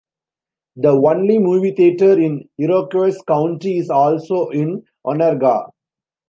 [0.77, 5.67] The only movie theater in Iroquois County is also in Onarga.